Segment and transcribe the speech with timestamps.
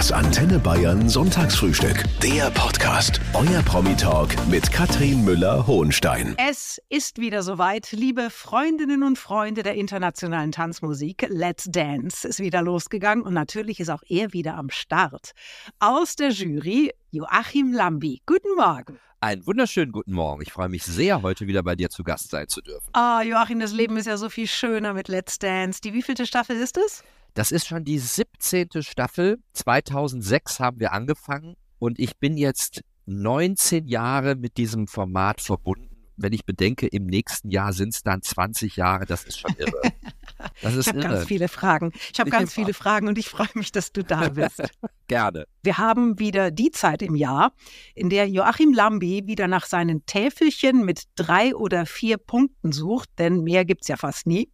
[0.00, 2.04] Das Antenne Bayern Sonntagsfrühstück.
[2.22, 3.20] Der Podcast.
[3.34, 6.36] Euer Promi-Talk mit Katrin Müller-Hohenstein.
[6.38, 11.26] Es ist wieder soweit, liebe Freundinnen und Freunde der internationalen Tanzmusik.
[11.28, 15.32] Let's Dance ist wieder losgegangen und natürlich ist auch er wieder am Start.
[15.80, 18.22] Aus der Jury Joachim Lambi.
[18.24, 18.98] Guten Morgen.
[19.20, 20.40] Einen wunderschönen guten Morgen.
[20.40, 22.88] Ich freue mich sehr, heute wieder bei dir zu Gast sein zu dürfen.
[22.94, 25.82] Ah, Joachim, das Leben ist ja so viel schöner mit Let's Dance.
[25.82, 27.04] Die wievielte Staffel ist es?
[27.34, 28.68] Das ist schon die 17.
[28.80, 29.38] Staffel.
[29.52, 35.88] 2006 haben wir angefangen und ich bin jetzt 19 Jahre mit diesem Format verbunden.
[36.16, 39.80] Wenn ich bedenke, im nächsten Jahr sind es dann 20 Jahre, das ist schon irre.
[40.62, 41.92] Das ist ich habe ganz viele Fragen.
[42.12, 44.62] Ich habe ganz viele Fragen und ich freue mich, dass du da bist.
[45.06, 45.46] Gerne.
[45.62, 47.52] Wir haben wieder die Zeit im Jahr,
[47.94, 53.42] in der Joachim Lambi wieder nach seinen Täfelchen mit drei oder vier Punkten sucht, denn
[53.42, 54.50] mehr gibt es ja fast nie.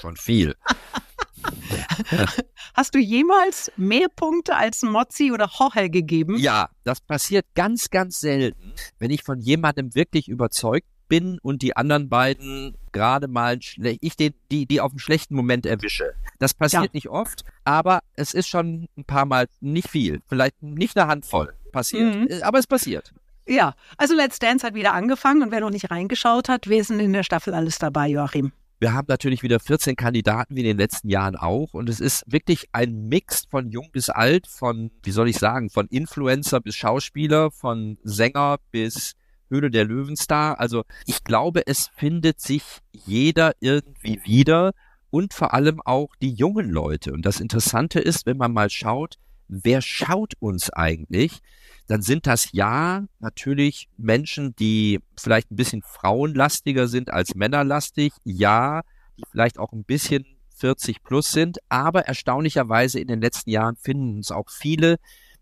[0.00, 0.54] Schon viel.
[2.74, 6.36] Hast du jemals mehr Punkte als Mozzi oder Hochel gegeben?
[6.38, 11.76] Ja, das passiert ganz, ganz selten, wenn ich von jemandem wirklich überzeugt bin und die
[11.76, 13.58] anderen beiden gerade mal
[14.00, 16.14] ich den, die, die auf einen schlechten Moment erwische.
[16.38, 16.90] Das passiert ja.
[16.94, 21.52] nicht oft, aber es ist schon ein paar Mal nicht viel, vielleicht nicht eine Handvoll
[21.70, 22.42] passiert, mhm.
[22.42, 23.12] aber es passiert.
[23.46, 27.00] Ja, also Let's Dance hat wieder angefangen und wer noch nicht reingeschaut hat, ist denn
[27.00, 28.52] in der Staffel alles dabei, Joachim?
[28.82, 31.72] Wir haben natürlich wieder 14 Kandidaten wie in den letzten Jahren auch.
[31.72, 35.70] Und es ist wirklich ein Mix von jung bis alt, von, wie soll ich sagen,
[35.70, 39.12] von Influencer bis Schauspieler, von Sänger bis
[39.48, 40.58] Höhle der Löwenstar.
[40.58, 44.72] Also ich glaube, es findet sich jeder irgendwie wieder
[45.10, 47.12] und vor allem auch die jungen Leute.
[47.12, 49.14] Und das Interessante ist, wenn man mal schaut,
[49.46, 51.38] wer schaut uns eigentlich?
[51.86, 58.82] Dann sind das ja natürlich Menschen, die vielleicht ein bisschen frauenlastiger sind als männerlastig, ja,
[59.18, 60.24] die vielleicht auch ein bisschen
[60.56, 64.98] 40 plus sind, aber erstaunlicherweise in den letzten Jahren finden uns auch viele,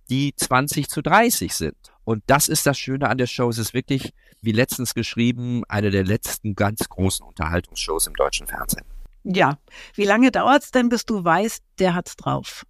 [0.08, 1.76] die 20 zu 30 sind.
[2.04, 3.48] Und das ist das Schöne an der Show.
[3.50, 8.84] Es ist wirklich, wie letztens geschrieben, eine der letzten ganz großen Unterhaltungsshows im deutschen Fernsehen.
[9.22, 9.58] Ja.
[9.94, 12.64] Wie lange dauert es denn, bis du weißt, der hat's drauf?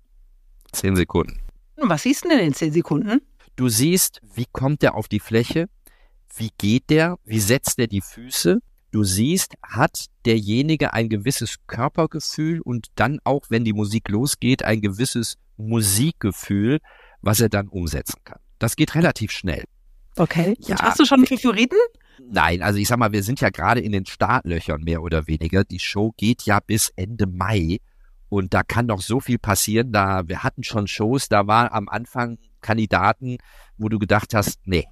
[0.72, 1.41] Zehn Sekunden.
[1.77, 3.22] Was siehst du denn in zehn Sekunden?
[3.56, 5.69] Du siehst, wie kommt der auf die Fläche,
[6.37, 8.61] wie geht der, wie setzt er die Füße.
[8.93, 14.81] Du siehst, hat derjenige ein gewisses Körpergefühl und dann auch, wenn die Musik losgeht, ein
[14.81, 16.81] gewisses Musikgefühl,
[17.21, 18.41] was er dann umsetzen kann.
[18.59, 19.65] Das geht relativ schnell.
[20.16, 20.56] Okay.
[20.60, 21.77] Ja, und hast du schon einen Favoriten?
[22.28, 25.65] Nein, also ich sag mal, wir sind ja gerade in den Startlöchern mehr oder weniger.
[25.65, 27.78] Die Show geht ja bis Ende Mai
[28.28, 29.93] und da kann noch so viel passieren.
[29.93, 33.38] Da wir hatten schon Shows, da war am Anfang Kandidaten,
[33.76, 34.87] wo du gedacht hast, nee,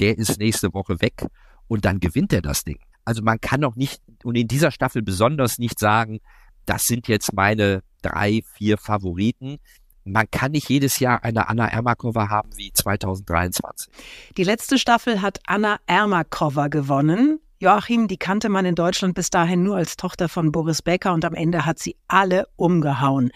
[0.00, 1.26] der ist nächste Woche weg
[1.68, 2.78] und dann gewinnt er das Ding.
[3.04, 6.20] Also man kann noch nicht, und in dieser Staffel besonders nicht sagen,
[6.66, 9.58] das sind jetzt meine drei, vier Favoriten.
[10.04, 13.92] Man kann nicht jedes Jahr eine Anna Ermakova haben wie 2023.
[14.36, 17.40] Die letzte Staffel hat Anna Ermakova gewonnen.
[17.60, 21.24] Joachim, die kannte man in Deutschland bis dahin nur als Tochter von Boris Becker und
[21.24, 23.30] am Ende hat sie alle umgehauen.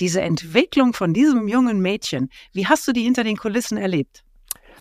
[0.00, 4.22] Diese Entwicklung von diesem jungen Mädchen, wie hast du die hinter den Kulissen erlebt?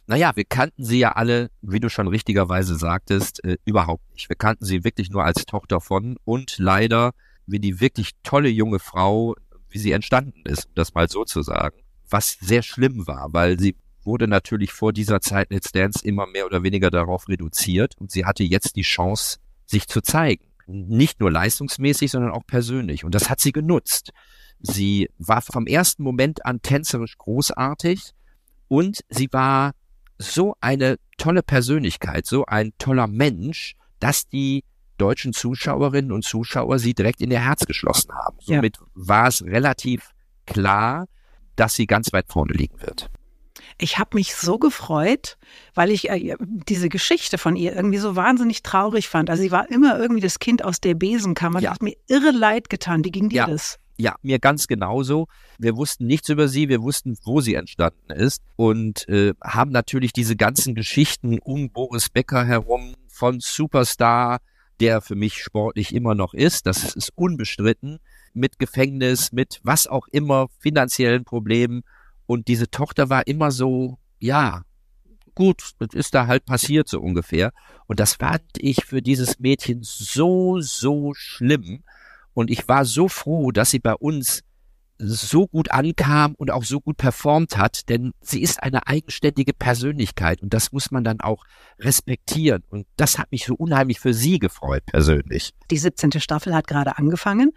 [0.05, 4.29] Naja, wir kannten sie ja alle, wie du schon richtigerweise sagtest, äh, überhaupt nicht.
[4.29, 7.13] Wir kannten sie wirklich nur als Tochter von und leider
[7.45, 9.35] wie die wirklich tolle junge Frau,
[9.69, 11.77] wie sie entstanden ist, um das mal so zu sagen.
[12.09, 16.45] Was sehr schlimm war, weil sie wurde natürlich vor dieser Zeit Let's Dance immer mehr
[16.45, 20.45] oder weniger darauf reduziert und sie hatte jetzt die Chance, sich zu zeigen.
[20.67, 23.03] Nicht nur leistungsmäßig, sondern auch persönlich.
[23.03, 24.11] Und das hat sie genutzt.
[24.59, 28.13] Sie war vom ersten Moment an tänzerisch großartig
[28.67, 29.73] und sie war
[30.17, 34.63] so eine tolle Persönlichkeit, so ein toller Mensch, dass die
[34.97, 38.37] deutschen Zuschauerinnen und Zuschauer sie direkt in ihr Herz geschlossen haben.
[38.39, 38.85] Somit ja.
[38.95, 40.09] war es relativ
[40.45, 41.07] klar,
[41.55, 43.09] dass sie ganz weit vorne liegen wird.
[43.79, 45.37] Ich habe mich so gefreut,
[45.75, 49.29] weil ich äh, diese Geschichte von ihr irgendwie so wahnsinnig traurig fand.
[49.29, 51.59] Also sie war immer irgendwie das Kind aus der Besenkammer.
[51.59, 51.69] Ja.
[51.69, 53.03] Das hat mir irre leid getan.
[53.03, 53.47] Wie ging dir ja.
[53.47, 53.77] das?
[53.99, 55.27] Ja, mir ganz genauso.
[55.57, 60.13] Wir wussten nichts über sie, wir wussten, wo sie entstanden ist und äh, haben natürlich
[60.13, 64.39] diese ganzen Geschichten um Boris Becker herum von Superstar,
[64.79, 67.97] der für mich sportlich immer noch ist, das ist unbestritten,
[68.33, 71.81] mit Gefängnis, mit was auch immer, finanziellen Problemen
[72.27, 74.61] und diese Tochter war immer so, ja,
[75.33, 77.53] gut, das ist da halt passiert so ungefähr.
[77.87, 81.83] Und das fand ich für dieses Mädchen so, so schlimm.
[82.37, 84.43] Und ich war so froh, dass sie bei uns
[84.99, 90.43] so gut ankam und auch so gut performt hat, denn sie ist eine eigenständige Persönlichkeit
[90.43, 91.45] und das muss man dann auch
[91.79, 92.63] respektieren.
[92.69, 95.55] Und das hat mich so unheimlich für sie gefreut persönlich.
[95.71, 96.11] Die 17.
[96.19, 97.53] Staffel hat gerade angefangen.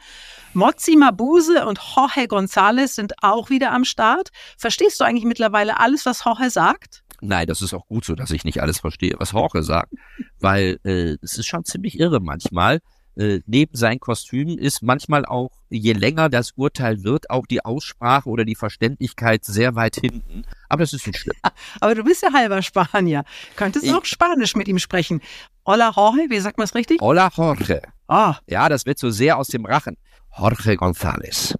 [0.54, 4.30] Mozzi Mabuse und Jorge González sind auch wieder am Start.
[4.56, 7.04] Verstehst du eigentlich mittlerweile alles, was Jorge sagt?
[7.20, 9.92] Nein, das ist auch gut so, dass ich nicht alles verstehe, was Jorge sagt,
[10.38, 12.80] weil äh, es ist schon ziemlich irre manchmal
[13.16, 18.28] äh, neben sein Kostüm ist manchmal auch, je länger das Urteil wird, auch die Aussprache
[18.28, 20.44] oder die Verständlichkeit sehr weit hinten.
[20.68, 21.36] Aber das ist nicht schlimm.
[21.80, 23.24] Aber du bist ja halber Spanier.
[23.56, 25.20] Könntest du auch Spanisch mit ihm sprechen.
[25.66, 27.00] Hola Jorge, wie sagt man es richtig?
[27.00, 27.82] Hola Jorge.
[28.08, 28.36] Ah.
[28.46, 29.96] Ja, das wird so sehr aus dem Rachen.
[30.36, 31.54] Jorge González.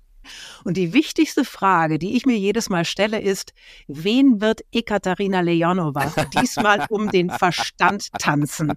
[0.65, 3.53] Und die wichtigste Frage, die ich mir jedes Mal stelle, ist,
[3.89, 8.73] wen wird Ekaterina Leonova diesmal um den Verstand tanzen?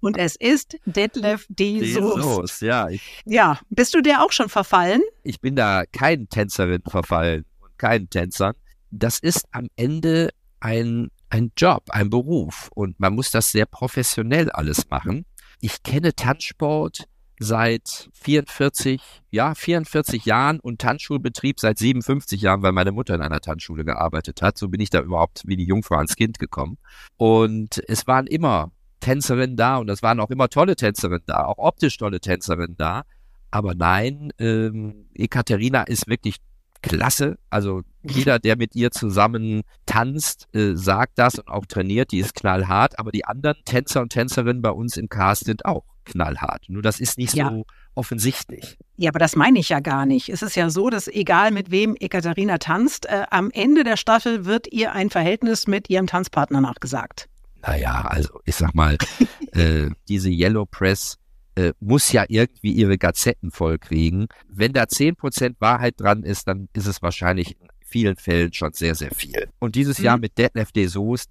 [0.00, 1.92] Und es ist Detlef D.
[1.92, 2.60] Soos.
[2.60, 2.88] Ja,
[3.24, 5.02] ja, bist du der auch schon verfallen?
[5.22, 8.54] Ich bin da kein Tänzerin verfallen und kein Tänzer.
[8.90, 10.30] Das ist am Ende
[10.60, 15.24] ein, ein Job, ein Beruf und man muss das sehr professionell alles machen.
[15.60, 17.06] Ich kenne Tanzsport
[17.42, 19.00] seit 44,
[19.30, 24.42] ja, 44 Jahren und Tanzschulbetrieb seit 57 Jahren, weil meine Mutter in einer Tanzschule gearbeitet
[24.42, 24.58] hat.
[24.58, 26.78] So bin ich da überhaupt wie die Jungfrau ans Kind gekommen.
[27.16, 31.58] Und es waren immer Tänzerinnen da und es waren auch immer tolle Tänzerinnen da, auch
[31.58, 33.02] optisch tolle Tänzerinnen da.
[33.50, 36.36] Aber nein, ähm, Ekaterina ist wirklich
[36.82, 37.38] klasse.
[37.50, 42.34] Also jeder, der mit ihr zusammen tanzt, äh, sagt das und auch trainiert, die ist
[42.34, 42.98] knallhart.
[42.98, 46.64] Aber die anderen Tänzer und Tänzerinnen bei uns im Cast sind auch knallhart.
[46.68, 47.50] Nur das ist nicht ja.
[47.50, 47.64] so
[47.94, 48.78] offensichtlich.
[48.96, 50.28] Ja, aber das meine ich ja gar nicht.
[50.28, 54.44] Es ist ja so, dass egal mit wem Ekaterina tanzt, äh, am Ende der Staffel
[54.44, 57.28] wird ihr ein Verhältnis mit ihrem Tanzpartner nachgesagt.
[57.62, 58.96] Naja, also ich sag mal,
[59.52, 61.18] äh, diese Yellow Press
[61.54, 64.28] äh, muss ja irgendwie ihre Gazetten vollkriegen.
[64.48, 68.72] Wenn da zehn Prozent Wahrheit dran ist, dann ist es wahrscheinlich in vielen Fällen schon
[68.72, 69.48] sehr, sehr viel.
[69.58, 70.04] Und dieses mhm.
[70.04, 71.30] Jahr mit Detlef de Soest,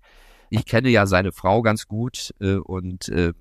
[0.50, 3.34] ich kenne ja seine Frau ganz gut äh, und äh,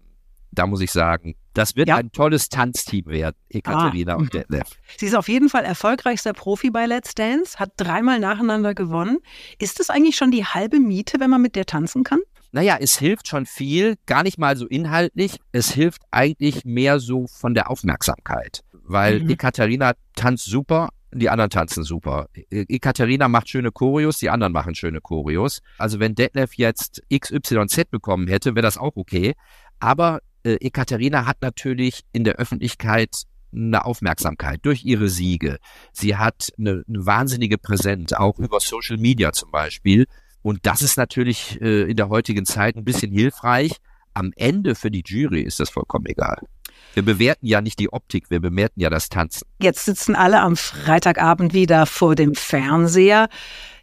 [0.52, 1.96] da muss ich sagen, das wird ja.
[1.96, 4.16] ein tolles Tanzteam werden, Ekaterina ah.
[4.16, 4.68] und Detlef.
[4.96, 9.18] Sie ist auf jeden Fall erfolgreichster Profi bei Let's Dance, hat dreimal nacheinander gewonnen.
[9.58, 12.20] Ist das eigentlich schon die halbe Miete, wenn man mit der tanzen kann?
[12.52, 15.38] Naja, es hilft schon viel, gar nicht mal so inhaltlich.
[15.52, 19.30] Es hilft eigentlich mehr so von der Aufmerksamkeit, weil mhm.
[19.30, 22.28] Ekaterina tanzt super, die anderen tanzen super.
[22.50, 25.60] Ekaterina macht schöne Choreos, die anderen machen schöne Choreos.
[25.78, 29.34] Also wenn Detlef jetzt XYZ bekommen hätte, wäre das auch okay.
[29.80, 35.58] Aber äh, Ekaterina hat natürlich in der Öffentlichkeit eine Aufmerksamkeit durch ihre Siege.
[35.92, 40.06] Sie hat eine, eine wahnsinnige Präsenz, auch über Social Media zum Beispiel.
[40.42, 43.76] Und das ist natürlich äh, in der heutigen Zeit ein bisschen hilfreich.
[44.14, 46.38] Am Ende für die Jury ist das vollkommen egal.
[46.94, 49.46] Wir bewerten ja nicht die Optik, wir bewerten ja das Tanzen.
[49.60, 53.28] Jetzt sitzen alle am Freitagabend wieder vor dem Fernseher.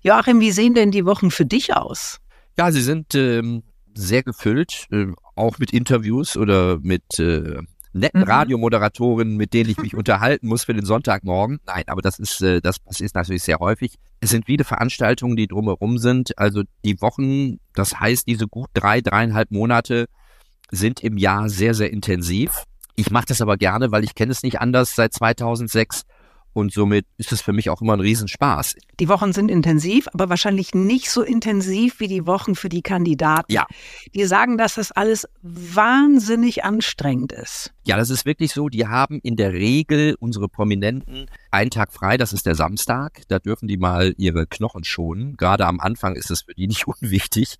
[0.01, 2.19] Joachim, wie sehen denn die Wochen für dich aus?
[2.57, 3.63] Ja, sie sind ähm,
[3.93, 5.07] sehr gefüllt, äh,
[5.37, 7.61] auch mit Interviews oder mit äh,
[7.93, 8.27] netten mhm.
[8.27, 11.59] Radiomoderatoren, mit denen ich mich unterhalten muss für den Sonntagmorgen.
[11.65, 13.95] Nein, aber das ist, äh, das passiert natürlich sehr häufig.
[14.19, 16.37] Es sind viele Veranstaltungen, die drumherum sind.
[16.37, 20.07] Also die Wochen, das heißt, diese gut drei, dreieinhalb Monate
[20.71, 22.63] sind im Jahr sehr, sehr intensiv.
[22.95, 26.03] Ich mache das aber gerne, weil ich kenne es nicht anders seit 2006
[26.57, 28.77] und somit ist es für mich auch immer ein Riesenspaß.
[28.99, 33.51] Die Wochen sind intensiv, aber wahrscheinlich nicht so intensiv wie die Wochen für die Kandidaten.
[33.51, 33.67] Ja.
[34.15, 37.73] Die sagen, dass das alles wahnsinnig anstrengend ist.
[37.85, 38.69] Ja, das ist wirklich so.
[38.69, 43.21] Die haben in der Regel unsere Prominenten einen Tag frei, das ist der Samstag.
[43.27, 45.37] Da dürfen die mal ihre Knochen schonen.
[45.37, 47.57] Gerade am Anfang ist es für die nicht unwichtig.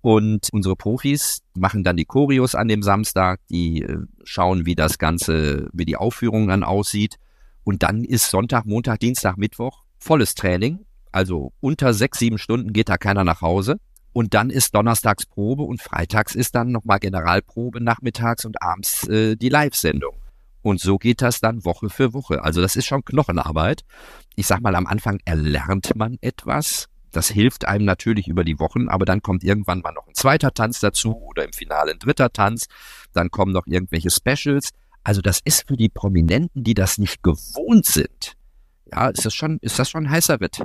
[0.00, 4.98] Und unsere Profis machen dann die Choreos an dem Samstag, die äh, schauen, wie das
[4.98, 7.18] Ganze, wie die Aufführung dann aussieht.
[7.66, 10.86] Und dann ist Sonntag, Montag, Dienstag, Mittwoch volles Training.
[11.10, 13.80] Also unter sechs, sieben Stunden geht da keiner nach Hause.
[14.12, 19.34] Und dann ist Donnerstags Probe und Freitags ist dann nochmal Generalprobe nachmittags und abends äh,
[19.34, 20.14] die Live-Sendung.
[20.62, 22.44] Und so geht das dann Woche für Woche.
[22.44, 23.82] Also das ist schon Knochenarbeit.
[24.36, 26.86] Ich sag mal, am Anfang erlernt man etwas.
[27.10, 30.54] Das hilft einem natürlich über die Wochen, aber dann kommt irgendwann mal noch ein zweiter
[30.54, 32.66] Tanz dazu oder im Finale ein dritter Tanz.
[33.12, 34.70] Dann kommen noch irgendwelche Specials.
[35.06, 38.32] Also das ist für die Prominenten, die das nicht gewohnt sind,
[38.90, 40.64] ja, ist das schon, ist das schon ein heißer Ritt.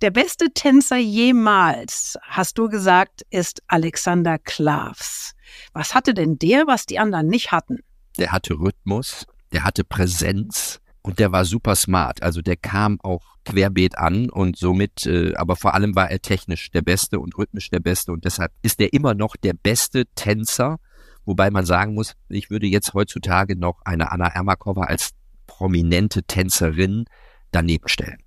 [0.00, 5.32] Der beste Tänzer jemals, hast du gesagt, ist Alexander Klavs.
[5.72, 7.80] Was hatte denn der, was die anderen nicht hatten?
[8.16, 12.22] Der hatte Rhythmus, der hatte Präsenz und der war super smart.
[12.22, 16.70] Also der kam auch querbeet an und somit, äh, aber vor allem war er technisch
[16.70, 20.78] der Beste und rhythmisch der Beste und deshalb ist er immer noch der beste Tänzer
[21.24, 25.10] Wobei man sagen muss, ich würde jetzt heutzutage noch eine Anna Ermakova als
[25.46, 27.04] prominente Tänzerin
[27.50, 28.18] daneben stellen.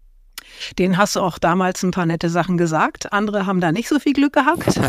[0.79, 3.11] Den hast du auch damals ein paar nette Sachen gesagt.
[3.11, 4.63] Andere haben da nicht so viel Glück gehabt.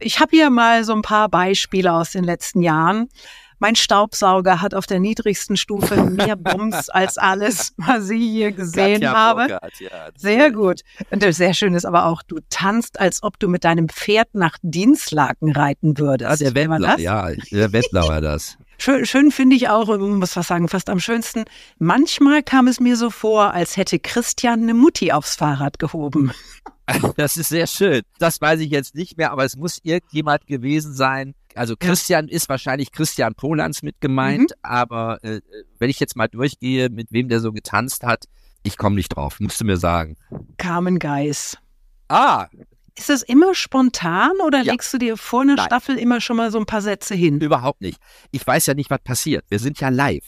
[0.00, 3.08] Ich habe hier mal so ein paar Beispiele aus den letzten Jahren.
[3.58, 9.00] Mein Staubsauger hat auf der niedrigsten Stufe mehr Bums als alles, was ich hier gesehen
[9.00, 9.40] Katja habe.
[9.48, 10.80] Burkhardt, ja, sehr gut.
[11.10, 14.34] Und das sehr schön ist aber auch, du tanzt, als ob du mit deinem Pferd
[14.34, 16.40] nach Dienstlaken reiten würdest.
[16.40, 18.58] Ja, der Wendler, ja, der war das.
[18.78, 21.44] Schön, schön finde ich auch, muss was sagen, fast am schönsten.
[21.78, 26.32] Manchmal kam es mir so vor, als hätte Christian eine Mutti aufs Fahrrad gehoben.
[27.16, 28.02] Das ist sehr schön.
[28.18, 31.34] Das weiß ich jetzt nicht mehr, aber es muss irgendjemand gewesen sein.
[31.54, 34.56] Also Christian ist wahrscheinlich Christian Polans mit gemeint, mhm.
[34.62, 35.40] aber äh,
[35.78, 38.24] wenn ich jetzt mal durchgehe, mit wem der so getanzt hat,
[38.64, 40.16] ich komme nicht drauf, musst du mir sagen.
[40.56, 41.56] Carmen Geis.
[42.08, 42.48] Ah,
[42.96, 44.72] ist das immer spontan oder ja.
[44.72, 45.66] legst du dir vor einer Nein.
[45.66, 47.40] Staffel immer schon mal so ein paar Sätze hin?
[47.40, 47.98] Überhaupt nicht.
[48.30, 49.44] Ich weiß ja nicht, was passiert.
[49.48, 50.24] Wir sind ja live.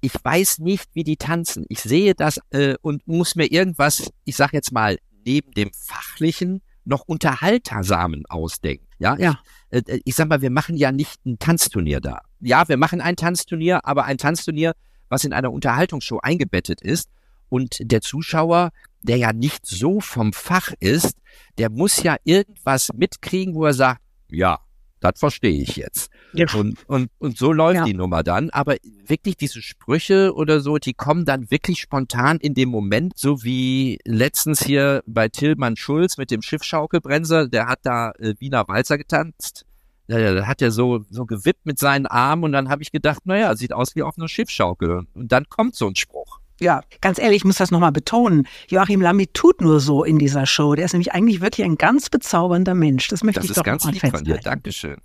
[0.00, 1.64] Ich weiß nicht, wie die tanzen.
[1.68, 6.62] Ich sehe das äh, und muss mir irgendwas, ich sag jetzt mal, neben dem fachlichen
[6.84, 8.86] noch unterhaltersamen ausdenken.
[8.98, 9.38] Ja, ja.
[9.70, 12.20] Ich, äh, ich sag mal, wir machen ja nicht ein Tanzturnier da.
[12.40, 14.74] Ja, wir machen ein Tanzturnier, aber ein Tanzturnier,
[15.08, 17.10] was in einer Unterhaltungsshow eingebettet ist
[17.48, 18.70] und der Zuschauer
[19.04, 21.18] der ja nicht so vom Fach ist,
[21.58, 24.00] der muss ja irgendwas mitkriegen, wo er sagt,
[24.30, 24.58] ja,
[25.00, 26.10] das verstehe ich jetzt.
[26.34, 26.46] Ja.
[26.54, 27.84] Und, und, und so läuft ja.
[27.84, 28.50] die Nummer dann.
[28.50, 28.76] Aber
[29.06, 33.98] wirklich diese Sprüche oder so, die kommen dann wirklich spontan in dem Moment, so wie
[34.04, 39.64] letztens hier bei Tillmann Schulz mit dem Schiffschaukelbremser, der hat da äh, Wiener Walzer getanzt.
[40.06, 43.24] Ja, da hat er so, so gewippt mit seinen Armen und dann habe ich gedacht,
[43.24, 45.06] naja, sieht aus wie auf einer Schiffschaukel.
[45.14, 46.40] Und dann kommt so ein Spruch.
[46.60, 48.46] Ja, ganz ehrlich, ich muss das nochmal betonen.
[48.68, 50.74] Joachim Lambi tut nur so in dieser Show.
[50.74, 53.08] Der ist nämlich eigentlich wirklich ein ganz bezaubernder Mensch.
[53.08, 54.16] Das möchte das ich doch ganz mal festhalten.
[54.16, 54.38] Von dir.
[54.38, 54.98] Dankeschön.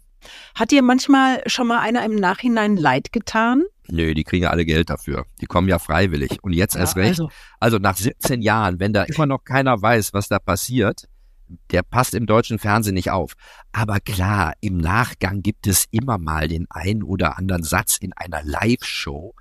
[0.55, 3.63] Hat dir manchmal schon mal einer im Nachhinein leid getan?
[3.87, 5.25] Nö, die kriegen ja alle Geld dafür.
[5.41, 6.43] Die kommen ja freiwillig.
[6.43, 7.09] Und jetzt ja, erst recht.
[7.09, 11.07] Also, also nach 17 Jahren, wenn da immer noch keiner weiß, was da passiert,
[11.71, 13.33] der passt im deutschen Fernsehen nicht auf.
[13.71, 18.43] Aber klar, im Nachgang gibt es immer mal den einen oder anderen Satz in einer
[18.43, 19.33] Live-Show,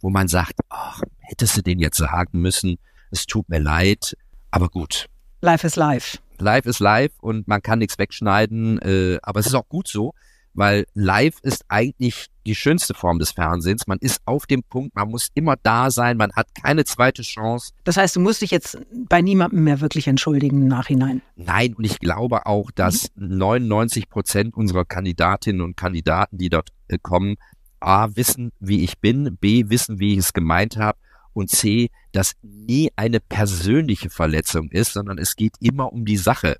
[0.00, 2.78] wo man sagt, ach, hättest du den jetzt sagen müssen,
[3.10, 4.16] es tut mir leid,
[4.50, 5.06] aber gut.
[5.40, 6.18] Life is life.
[6.40, 10.14] Life is life und man kann nichts wegschneiden, äh, aber es ist auch gut so,
[10.54, 13.86] weil live ist eigentlich die schönste Form des Fernsehens.
[13.86, 17.72] Man ist auf dem Punkt, man muss immer da sein, man hat keine zweite Chance.
[17.84, 18.78] Das heißt, du musst dich jetzt
[19.08, 21.20] bei niemandem mehr wirklich entschuldigen im Nachhinein.
[21.36, 26.98] Nein, und ich glaube auch, dass 99 Prozent unserer Kandidatinnen und Kandidaten, die dort äh,
[27.00, 27.36] kommen,
[27.80, 30.98] A, wissen, wie ich bin, B, wissen, wie ich es gemeint habe
[31.36, 36.56] und C, dass nie eine persönliche Verletzung ist, sondern es geht immer um die Sache.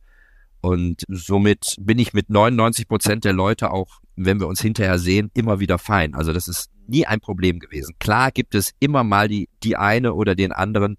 [0.61, 5.31] Und somit bin ich mit 99 Prozent der Leute auch, wenn wir uns hinterher sehen,
[5.33, 6.15] immer wieder fein.
[6.15, 7.95] Also das ist nie ein Problem gewesen.
[7.99, 10.99] Klar gibt es immer mal die, die eine oder den anderen,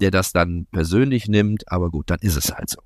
[0.00, 2.80] der das dann persönlich nimmt, aber gut, dann ist es halt so.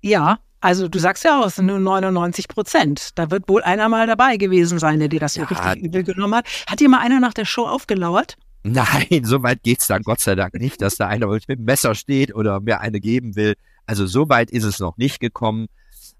[0.00, 3.10] Ja, also du sagst ja auch, es sind nur 99 Prozent.
[3.14, 6.02] Da wird wohl einer mal dabei gewesen sein, der dir das so ja, richtig übel
[6.02, 6.48] genommen hat.
[6.68, 8.36] Hat dir mal einer nach der Show aufgelauert?
[8.64, 11.94] Nein, so weit geht's dann Gott sei Dank nicht, dass da einer mit dem Messer
[11.94, 13.54] steht oder mir eine geben will.
[13.86, 15.68] Also so weit ist es noch nicht gekommen.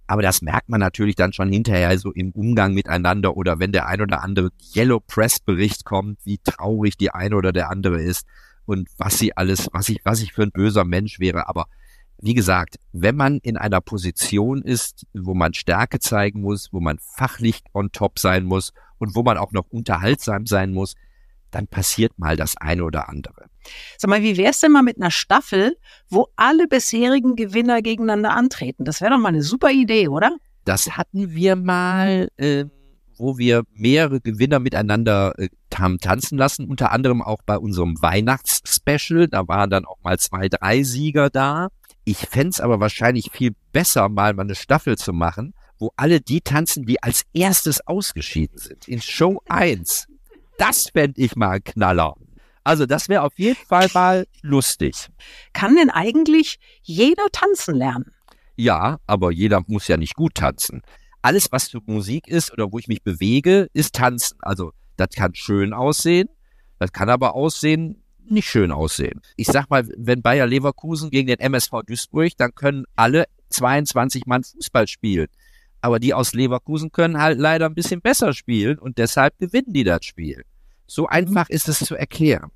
[0.06, 3.86] Aber das merkt man natürlich dann schon hinterher so im Umgang miteinander oder wenn der
[3.86, 8.26] ein oder andere Yellow Press Bericht kommt, wie traurig die eine oder der andere ist
[8.64, 11.46] und was sie alles, was ich, was ich für ein böser Mensch wäre.
[11.46, 11.66] Aber
[12.20, 16.98] wie gesagt, wenn man in einer Position ist, wo man Stärke zeigen muss, wo man
[16.98, 20.94] fachlich on top sein muss und wo man auch noch unterhaltsam sein muss,
[21.50, 23.46] dann passiert mal das eine oder andere.
[23.96, 25.76] Sag mal, wie wär's denn mal mit einer Staffel,
[26.08, 28.84] wo alle bisherigen Gewinner gegeneinander antreten?
[28.84, 30.36] Das wäre doch mal eine super Idee, oder?
[30.64, 32.66] Das hatten wir mal, äh,
[33.16, 39.28] wo wir mehrere Gewinner miteinander äh, haben tanzen lassen, unter anderem auch bei unserem Weihnachtsspecial.
[39.28, 41.68] Da waren dann auch mal zwei, drei Sieger da.
[42.04, 46.40] Ich fände aber wahrscheinlich viel besser, mal, mal eine Staffel zu machen, wo alle die
[46.40, 48.88] tanzen, die als erstes ausgeschieden sind.
[48.88, 50.08] In Show 1.
[50.58, 52.14] Das fände ich mal ein Knaller.
[52.64, 55.08] Also das wäre auf jeden Fall mal lustig.
[55.54, 58.12] Kann denn eigentlich jeder tanzen lernen?
[58.56, 60.82] Ja, aber jeder muss ja nicht gut tanzen.
[61.22, 64.36] Alles, was für Musik ist oder wo ich mich bewege, ist tanzen.
[64.42, 66.28] Also das kann schön aussehen,
[66.78, 69.22] das kann aber aussehen nicht schön aussehen.
[69.36, 74.44] Ich sag mal, wenn Bayer Leverkusen gegen den MSV Duisburg, dann können alle 22 Mann
[74.44, 75.28] Fußball spielen.
[75.80, 79.84] Aber die aus Leverkusen können halt leider ein bisschen besser spielen und deshalb gewinnen die
[79.84, 80.44] das Spiel.
[80.86, 82.50] So einfach ist es zu erklären.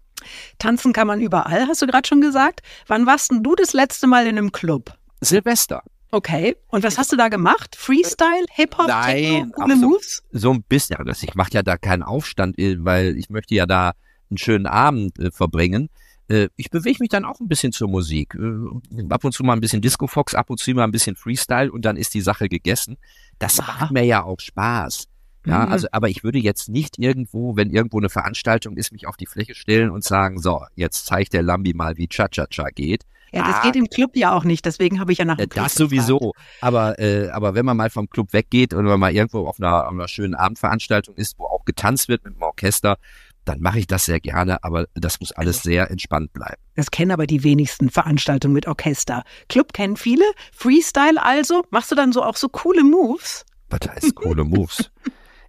[0.59, 2.61] Tanzen kann man überall, hast du gerade schon gesagt.
[2.87, 4.95] Wann warst denn du das letzte Mal in einem Club?
[5.21, 5.83] Silvester.
[6.11, 6.57] Okay.
[6.69, 7.75] Und was hast du da gemacht?
[7.75, 10.23] Freestyle, Hip-Hop, Nein, Techno, so, Moves?
[10.31, 10.99] So ein bisschen.
[10.99, 13.93] Also ich mache ja da keinen Aufstand, weil ich möchte ja da
[14.29, 15.88] einen schönen Abend äh, verbringen.
[16.29, 18.35] Äh, ich bewege mich dann auch ein bisschen zur Musik.
[18.35, 21.17] Äh, ab und zu mal ein bisschen Disco Fox, ab und zu mal ein bisschen
[21.17, 22.97] Freestyle und dann ist die Sache gegessen.
[23.38, 23.81] Das Aha.
[23.81, 25.09] macht mir ja auch Spaß.
[25.45, 25.73] Ja, mhm.
[25.73, 29.26] also, aber ich würde jetzt nicht irgendwo, wenn irgendwo eine Veranstaltung ist, mich auf die
[29.26, 33.05] Fläche stellen und sagen, so, jetzt zeigt der Lambi mal, wie Cha-Cha-Cha geht.
[33.33, 35.49] Ja, das ah, geht im Club ja auch nicht, deswegen habe ich ja nach dem
[35.49, 39.00] Club Das sowieso, aber, äh, aber wenn man mal vom Club weggeht und wenn man
[39.00, 42.43] mal irgendwo auf einer, auf einer schönen Abendveranstaltung ist, wo auch getanzt wird mit dem
[42.43, 42.99] Orchester,
[43.45, 46.61] dann mache ich das sehr gerne, aber das muss alles sehr entspannt bleiben.
[46.77, 49.25] Das kennen aber die wenigsten Veranstaltungen mit Orchester.
[49.49, 51.65] Club kennen viele, Freestyle also.
[51.71, 53.45] Machst du dann so auch so coole Moves?
[53.69, 54.91] Was heißt coole Moves?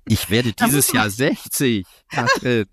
[0.05, 1.85] Ich werde dieses Jahr 60.
[2.09, 2.65] Katrin.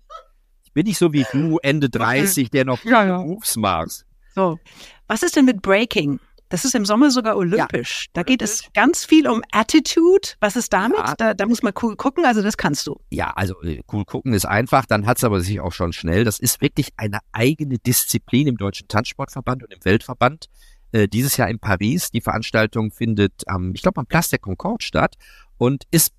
[0.63, 3.17] Ich bin nicht so wie du, Ende 30, der noch ja, ja.
[3.19, 4.05] Moves machst.
[4.35, 4.59] So.
[5.07, 6.19] Was ist denn mit Breaking?
[6.51, 8.05] Das ist im Sommer sogar olympisch.
[8.05, 8.09] Ja.
[8.13, 10.29] Da geht es ganz viel um Attitude.
[10.39, 10.97] Was ist damit?
[10.97, 11.15] Ja.
[11.17, 12.25] Da, da, muss man cool gucken.
[12.25, 12.99] Also das kannst du.
[13.09, 14.85] Ja, also äh, cool gucken ist einfach.
[14.85, 16.25] Dann hat es aber sich auch schon schnell.
[16.25, 20.47] Das ist wirklich eine eigene Disziplin im Deutschen Tanzsportverband und im Weltverband.
[20.91, 22.11] Äh, dieses Jahr in Paris.
[22.11, 25.15] Die Veranstaltung findet am, ich glaube, am Place der Concorde statt
[25.57, 26.13] und ist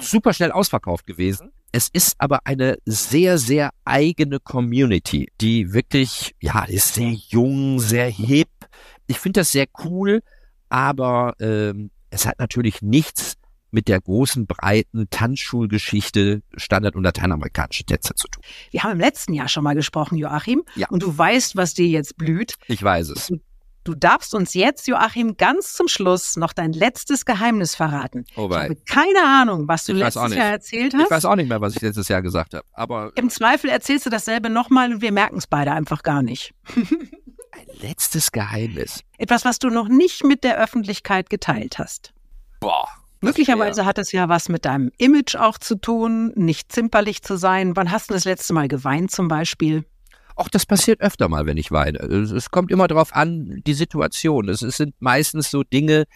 [0.00, 1.50] super schnell ausverkauft gewesen.
[1.72, 8.08] Es ist aber eine sehr, sehr eigene Community, die wirklich, ja, ist sehr jung, sehr
[8.08, 8.48] hip,
[9.06, 10.22] ich finde das sehr cool,
[10.68, 13.36] aber ähm, es hat natürlich nichts
[13.72, 18.44] mit der großen, breiten Tanzschulgeschichte Standard- und lateinamerikanische Tänzer zu tun.
[18.70, 20.62] Wir haben im letzten Jahr schon mal gesprochen, Joachim.
[20.76, 20.88] Ja.
[20.90, 22.56] Und du weißt, was dir jetzt blüht.
[22.68, 23.28] Ich weiß es.
[23.28, 23.40] Du,
[23.84, 28.24] du darfst uns jetzt, Joachim, ganz zum Schluss noch dein letztes Geheimnis verraten.
[28.36, 31.04] Oh ich habe keine Ahnung, was du ich letztes Jahr erzählt hast.
[31.04, 32.64] Ich weiß auch nicht mehr, was ich letztes Jahr gesagt habe.
[32.72, 36.54] Aber Im Zweifel erzählst du dasselbe nochmal und wir merken es beide einfach gar nicht.
[36.74, 39.00] Ein letztes Geheimnis.
[39.18, 42.12] Etwas, was du noch nicht mit der Öffentlichkeit geteilt hast.
[42.60, 42.88] Boah.
[43.20, 47.76] Möglicherweise hat es ja was mit deinem Image auch zu tun, nicht zimperlich zu sein.
[47.76, 49.84] Wann hast du das letzte Mal geweint zum Beispiel?
[50.42, 51.98] Auch das passiert öfter mal, wenn ich weine.
[51.98, 54.48] Es kommt immer darauf an, die Situation.
[54.48, 56.06] Es sind meistens so Dinge,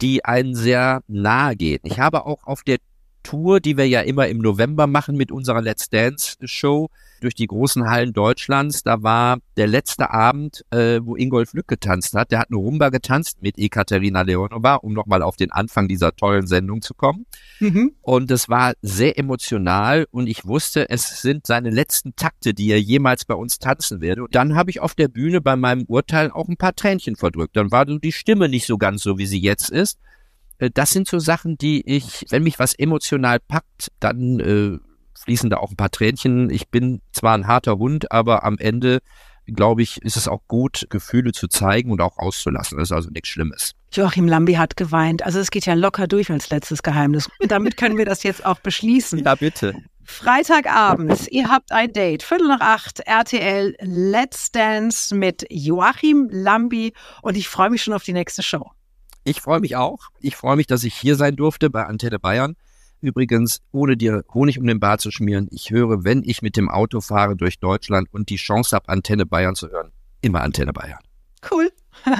[0.00, 1.78] die einen sehr nahe gehen.
[1.84, 2.78] Ich habe auch auf der
[3.22, 7.46] Tour, die wir ja immer im November machen mit unserer Let's Dance Show durch die
[7.46, 8.82] großen Hallen Deutschlands.
[8.82, 12.30] Da war der letzte Abend, äh, wo Ingolf Lück getanzt hat.
[12.30, 16.46] Der hat eine Rumba getanzt mit Ekaterina Leonova, um nochmal auf den Anfang dieser tollen
[16.46, 17.26] Sendung zu kommen.
[17.60, 17.92] Mhm.
[18.02, 22.80] Und es war sehr emotional und ich wusste, es sind seine letzten Takte, die er
[22.80, 24.24] jemals bei uns tanzen werde.
[24.24, 27.56] Und dann habe ich auf der Bühne bei meinem Urteil auch ein paar Tränchen verdrückt.
[27.56, 29.98] Dann war die Stimme nicht so ganz so, wie sie jetzt ist.
[30.58, 34.78] Äh, das sind so Sachen, die ich, wenn mich was emotional packt, dann äh,
[35.24, 36.50] fließen da auch ein paar Tränchen.
[36.50, 39.00] Ich bin zwar ein harter Hund, aber am Ende
[39.46, 42.78] glaube ich, ist es auch gut, Gefühle zu zeigen und auch auszulassen.
[42.78, 43.72] Das ist also nichts Schlimmes.
[43.92, 45.24] Joachim Lambi hat geweint.
[45.24, 47.28] Also es geht ja locker durch als letztes Geheimnis.
[47.40, 49.24] Und damit können wir das jetzt auch beschließen.
[49.24, 49.74] Ja, bitte.
[50.04, 57.36] Freitagabend, ihr habt ein Date, Viertel nach acht, RTL Let's Dance mit Joachim Lambi und
[57.36, 58.70] ich freue mich schon auf die nächste Show.
[59.24, 59.98] Ich freue mich auch.
[60.20, 62.56] Ich freue mich, dass ich hier sein durfte bei Antenne Bayern.
[63.00, 66.68] Übrigens, ohne dir Honig um den Bart zu schmieren, ich höre, wenn ich mit dem
[66.68, 70.98] Auto fahre durch Deutschland und die Chance habe, Antenne Bayern zu hören, immer Antenne Bayern.
[71.48, 71.70] Cool.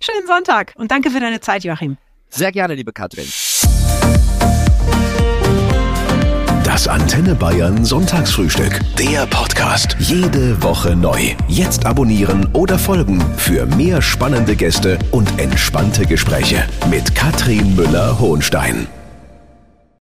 [0.00, 1.96] Schönen Sonntag und danke für deine Zeit, Joachim.
[2.28, 3.26] Sehr gerne, liebe Katrin.
[6.62, 8.78] Das Antenne Bayern Sonntagsfrühstück.
[8.96, 9.96] Der Podcast.
[9.98, 11.34] Jede Woche neu.
[11.48, 18.86] Jetzt abonnieren oder folgen für mehr spannende Gäste und entspannte Gespräche mit Katrin Müller-Hohenstein.